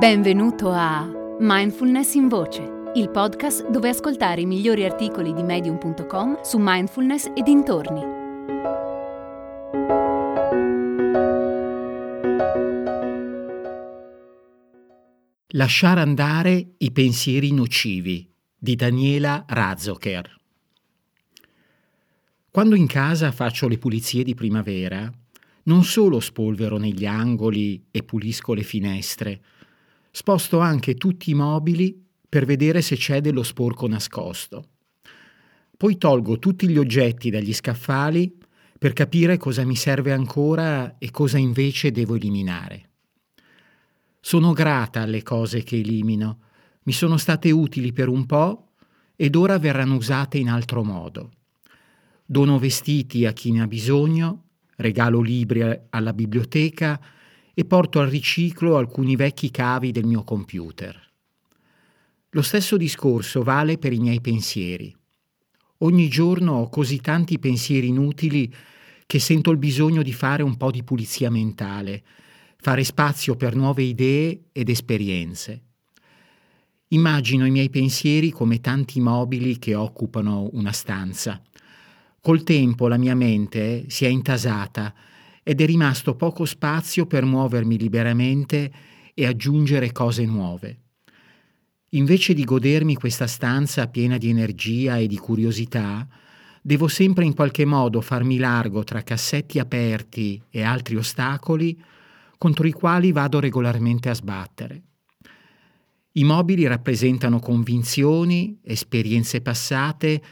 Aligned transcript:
Benvenuto 0.00 0.70
a 0.70 1.06
Mindfulness 1.40 2.14
in 2.14 2.28
Voce, 2.28 2.62
il 2.94 3.10
podcast 3.10 3.68
dove 3.68 3.90
ascoltare 3.90 4.40
i 4.40 4.46
migliori 4.46 4.86
articoli 4.86 5.34
di 5.34 5.42
medium.com 5.42 6.40
su 6.40 6.56
mindfulness 6.58 7.26
e 7.36 7.42
dintorni. 7.42 8.00
Lasciare 15.48 16.00
andare 16.00 16.76
i 16.78 16.90
pensieri 16.92 17.52
nocivi 17.52 18.26
di 18.56 18.76
Daniela 18.76 19.44
Razzoker. 19.46 20.34
Quando 22.50 22.74
in 22.74 22.86
casa 22.86 23.30
faccio 23.32 23.68
le 23.68 23.76
pulizie 23.76 24.24
di 24.24 24.34
primavera, 24.34 25.12
non 25.64 25.84
solo 25.84 26.20
spolvero 26.20 26.78
negli 26.78 27.04
angoli 27.04 27.84
e 27.90 28.02
pulisco 28.02 28.54
le 28.54 28.62
finestre, 28.62 29.42
Sposto 30.10 30.58
anche 30.58 30.94
tutti 30.94 31.30
i 31.30 31.34
mobili 31.34 32.06
per 32.28 32.44
vedere 32.44 32.82
se 32.82 32.96
c'è 32.96 33.20
dello 33.20 33.42
sporco 33.42 33.86
nascosto. 33.86 34.64
Poi 35.76 35.96
tolgo 35.96 36.38
tutti 36.38 36.68
gli 36.68 36.78
oggetti 36.78 37.30
dagli 37.30 37.54
scaffali 37.54 38.36
per 38.78 38.92
capire 38.92 39.36
cosa 39.36 39.64
mi 39.64 39.76
serve 39.76 40.12
ancora 40.12 40.98
e 40.98 41.10
cosa 41.10 41.38
invece 41.38 41.90
devo 41.90 42.14
eliminare. 42.16 42.88
Sono 44.20 44.52
grata 44.52 45.00
alle 45.00 45.22
cose 45.22 45.62
che 45.62 45.76
elimino, 45.76 46.40
mi 46.82 46.92
sono 46.92 47.16
state 47.16 47.50
utili 47.50 47.92
per 47.92 48.08
un 48.08 48.26
po' 48.26 48.72
ed 49.16 49.34
ora 49.36 49.58
verranno 49.58 49.96
usate 49.96 50.38
in 50.38 50.48
altro 50.48 50.82
modo. 50.82 51.30
Dono 52.24 52.58
vestiti 52.58 53.26
a 53.26 53.32
chi 53.32 53.52
ne 53.52 53.62
ha 53.62 53.66
bisogno, 53.66 54.44
regalo 54.76 55.20
libri 55.20 55.62
alla 55.90 56.12
biblioteca, 56.12 57.00
e 57.54 57.64
porto 57.64 58.00
al 58.00 58.08
riciclo 58.08 58.76
alcuni 58.76 59.16
vecchi 59.16 59.50
cavi 59.50 59.92
del 59.92 60.04
mio 60.04 60.22
computer. 60.22 61.08
Lo 62.30 62.42
stesso 62.42 62.76
discorso 62.76 63.42
vale 63.42 63.76
per 63.76 63.92
i 63.92 63.98
miei 63.98 64.20
pensieri. 64.20 64.94
Ogni 65.78 66.08
giorno 66.08 66.52
ho 66.54 66.68
così 66.68 67.00
tanti 67.00 67.38
pensieri 67.38 67.88
inutili 67.88 68.52
che 69.06 69.18
sento 69.18 69.50
il 69.50 69.58
bisogno 69.58 70.02
di 70.02 70.12
fare 70.12 70.42
un 70.42 70.56
po' 70.56 70.70
di 70.70 70.84
pulizia 70.84 71.30
mentale, 71.30 72.04
fare 72.58 72.84
spazio 72.84 73.34
per 73.34 73.56
nuove 73.56 73.82
idee 73.82 74.44
ed 74.52 74.68
esperienze. 74.68 75.62
Immagino 76.88 77.46
i 77.46 77.50
miei 77.50 77.70
pensieri 77.70 78.30
come 78.30 78.60
tanti 78.60 79.00
mobili 79.00 79.58
che 79.58 79.74
occupano 79.74 80.48
una 80.52 80.72
stanza. 80.72 81.42
Col 82.20 82.42
tempo 82.42 82.86
la 82.86 82.98
mia 82.98 83.14
mente 83.14 83.86
si 83.88 84.04
è 84.04 84.08
intasata 84.08 84.94
ed 85.42 85.60
è 85.60 85.66
rimasto 85.66 86.14
poco 86.14 86.44
spazio 86.44 87.06
per 87.06 87.24
muovermi 87.24 87.78
liberamente 87.78 88.72
e 89.14 89.26
aggiungere 89.26 89.92
cose 89.92 90.24
nuove. 90.24 90.78
Invece 91.90 92.34
di 92.34 92.44
godermi 92.44 92.94
questa 92.94 93.26
stanza 93.26 93.88
piena 93.88 94.16
di 94.16 94.28
energia 94.28 94.96
e 94.98 95.06
di 95.06 95.16
curiosità, 95.16 96.06
devo 96.62 96.86
sempre 96.86 97.24
in 97.24 97.34
qualche 97.34 97.64
modo 97.64 98.00
farmi 98.00 98.38
largo 98.38 98.84
tra 98.84 99.02
cassetti 99.02 99.58
aperti 99.58 100.40
e 100.50 100.62
altri 100.62 100.96
ostacoli 100.96 101.82
contro 102.38 102.66
i 102.66 102.72
quali 102.72 103.12
vado 103.12 103.40
regolarmente 103.40 104.08
a 104.08 104.14
sbattere. 104.14 104.82
I 106.12 106.24
mobili 106.24 106.66
rappresentano 106.66 107.38
convinzioni, 107.38 108.58
esperienze 108.62 109.40
passate, 109.40 110.22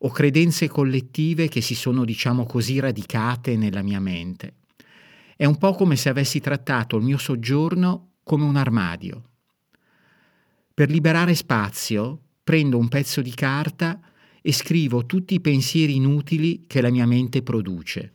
o 0.00 0.10
credenze 0.10 0.68
collettive 0.68 1.48
che 1.48 1.60
si 1.60 1.74
sono, 1.74 2.04
diciamo 2.04 2.44
così, 2.44 2.78
radicate 2.78 3.56
nella 3.56 3.82
mia 3.82 4.00
mente. 4.00 4.54
È 5.36 5.44
un 5.44 5.58
po' 5.58 5.74
come 5.74 5.96
se 5.96 6.08
avessi 6.08 6.40
trattato 6.40 6.96
il 6.96 7.04
mio 7.04 7.18
soggiorno 7.18 8.12
come 8.22 8.44
un 8.44 8.56
armadio. 8.56 9.22
Per 10.74 10.90
liberare 10.90 11.34
spazio, 11.34 12.20
prendo 12.42 12.78
un 12.78 12.88
pezzo 12.88 13.22
di 13.22 13.32
carta 13.32 14.00
e 14.40 14.52
scrivo 14.52 15.06
tutti 15.06 15.34
i 15.34 15.40
pensieri 15.40 15.96
inutili 15.96 16.64
che 16.66 16.80
la 16.80 16.90
mia 16.90 17.06
mente 17.06 17.42
produce. 17.42 18.14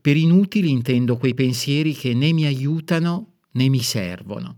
Per 0.00 0.16
inutili 0.16 0.70
intendo 0.70 1.16
quei 1.16 1.34
pensieri 1.34 1.92
che 1.92 2.14
né 2.14 2.32
mi 2.32 2.46
aiutano 2.46 3.38
né 3.52 3.68
mi 3.68 3.80
servono. 3.80 4.56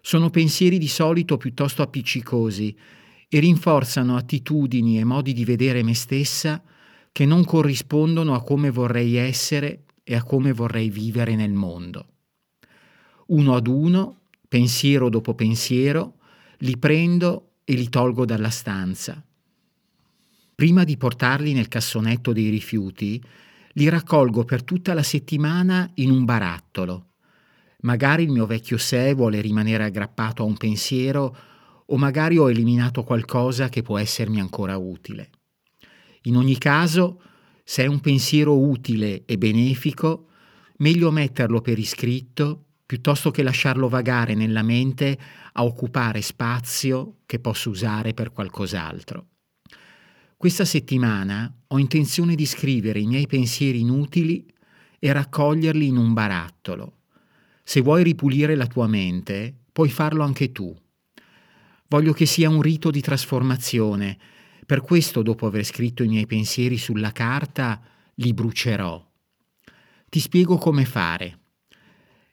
Sono 0.00 0.30
pensieri 0.30 0.78
di 0.78 0.88
solito 0.88 1.36
piuttosto 1.36 1.82
appiccicosi, 1.82 2.76
e 3.28 3.38
rinforzano 3.40 4.16
attitudini 4.16 4.98
e 4.98 5.04
modi 5.04 5.32
di 5.32 5.44
vedere 5.44 5.82
me 5.82 5.94
stessa 5.94 6.62
che 7.12 7.26
non 7.26 7.44
corrispondono 7.44 8.34
a 8.34 8.42
come 8.42 8.70
vorrei 8.70 9.16
essere 9.16 9.84
e 10.02 10.14
a 10.14 10.22
come 10.22 10.52
vorrei 10.52 10.88
vivere 10.88 11.34
nel 11.34 11.52
mondo. 11.52 12.06
Uno 13.26 13.54
ad 13.54 13.66
uno, 13.66 14.20
pensiero 14.48 15.10
dopo 15.10 15.34
pensiero, 15.34 16.14
li 16.58 16.78
prendo 16.78 17.50
e 17.64 17.74
li 17.74 17.88
tolgo 17.90 18.24
dalla 18.24 18.48
stanza. 18.48 19.22
Prima 20.54 20.84
di 20.84 20.96
portarli 20.96 21.52
nel 21.52 21.68
cassonetto 21.68 22.32
dei 22.32 22.48
rifiuti, 22.48 23.22
li 23.72 23.88
raccolgo 23.88 24.44
per 24.44 24.64
tutta 24.64 24.94
la 24.94 25.02
settimana 25.02 25.88
in 25.94 26.10
un 26.10 26.24
barattolo. 26.24 27.06
Magari 27.82 28.24
il 28.24 28.30
mio 28.30 28.46
vecchio 28.46 28.78
sé 28.78 29.14
vuole 29.14 29.40
rimanere 29.40 29.84
aggrappato 29.84 30.42
a 30.42 30.46
un 30.46 30.56
pensiero 30.56 31.36
o 31.90 31.96
magari 31.96 32.38
ho 32.38 32.50
eliminato 32.50 33.02
qualcosa 33.04 33.68
che 33.68 33.82
può 33.82 33.98
essermi 33.98 34.40
ancora 34.40 34.76
utile. 34.76 35.30
In 36.22 36.36
ogni 36.36 36.58
caso, 36.58 37.22
se 37.64 37.84
è 37.84 37.86
un 37.86 38.00
pensiero 38.00 38.58
utile 38.58 39.24
e 39.24 39.38
benefico, 39.38 40.28
meglio 40.78 41.10
metterlo 41.10 41.60
per 41.60 41.78
iscritto 41.78 42.64
piuttosto 42.88 43.30
che 43.30 43.42
lasciarlo 43.42 43.88
vagare 43.88 44.34
nella 44.34 44.62
mente 44.62 45.18
a 45.52 45.64
occupare 45.64 46.22
spazio 46.22 47.18
che 47.26 47.38
posso 47.38 47.68
usare 47.68 48.14
per 48.14 48.32
qualcos'altro. 48.32 49.26
Questa 50.36 50.64
settimana 50.64 51.52
ho 51.66 51.78
intenzione 51.78 52.34
di 52.34 52.46
scrivere 52.46 53.00
i 53.00 53.06
miei 53.06 53.26
pensieri 53.26 53.80
inutili 53.80 54.46
e 54.98 55.12
raccoglierli 55.12 55.86
in 55.86 55.96
un 55.96 56.14
barattolo. 56.14 57.00
Se 57.62 57.82
vuoi 57.82 58.02
ripulire 58.02 58.54
la 58.54 58.66
tua 58.66 58.86
mente, 58.86 59.54
puoi 59.70 59.90
farlo 59.90 60.22
anche 60.22 60.52
tu. 60.52 60.74
Voglio 61.90 62.12
che 62.12 62.26
sia 62.26 62.50
un 62.50 62.60
rito 62.60 62.90
di 62.90 63.00
trasformazione. 63.00 64.18
Per 64.66 64.82
questo, 64.82 65.22
dopo 65.22 65.46
aver 65.46 65.64
scritto 65.64 66.02
i 66.02 66.08
miei 66.08 66.26
pensieri 66.26 66.76
sulla 66.76 67.12
carta, 67.12 67.80
li 68.16 68.34
brucerò. 68.34 69.02
Ti 70.10 70.20
spiego 70.20 70.58
come 70.58 70.84
fare. 70.84 71.38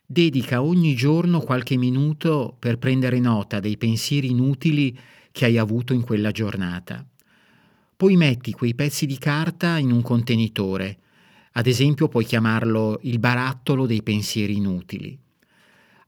Dedica 0.06 0.62
ogni 0.62 0.94
giorno 0.94 1.40
qualche 1.40 1.78
minuto 1.78 2.56
per 2.60 2.78
prendere 2.78 3.20
nota 3.20 3.62
dei 3.62 3.78
pensieri 3.78 4.30
inutili 4.30 4.98
che 5.32 5.46
hai 5.46 5.58
avuto 5.58 5.94
in 5.94 6.02
quella 6.02 6.32
giornata. 6.32 7.08
Poi 7.96 8.18
metti 8.18 8.52
quei 8.52 8.76
pezzi 8.76 9.06
di 9.06 9.18
carta 9.18 9.78
in 9.78 9.92
un 9.92 10.02
contenitore. 10.02 11.00
Ad 11.54 11.66
esempio 11.66 12.10
puoi 12.10 12.26
chiamarlo 12.26 13.00
il 13.04 13.20
barattolo 13.20 13.86
dei 13.86 14.04
pensieri 14.04 14.58
inutili. 14.58 15.18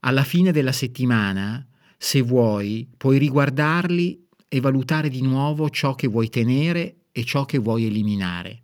Alla 0.00 0.22
fine 0.22 0.52
della 0.52 0.72
settimana 0.72 1.66
se 2.00 2.22
vuoi, 2.22 2.88
puoi 2.96 3.18
riguardarli 3.18 4.26
e 4.46 4.60
valutare 4.60 5.08
di 5.08 5.20
nuovo 5.20 5.68
ciò 5.68 5.96
che 5.96 6.06
vuoi 6.06 6.28
tenere 6.28 7.00
e 7.10 7.24
ciò 7.24 7.44
che 7.44 7.58
vuoi 7.58 7.86
eliminare. 7.86 8.62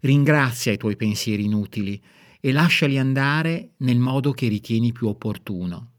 Ringrazia 0.00 0.72
i 0.72 0.76
tuoi 0.76 0.96
pensieri 0.96 1.44
inutili 1.44 2.02
e 2.40 2.50
lasciali 2.50 2.98
andare 2.98 3.74
nel 3.78 4.00
modo 4.00 4.32
che 4.32 4.48
ritieni 4.48 4.90
più 4.90 5.06
opportuno. 5.06 5.92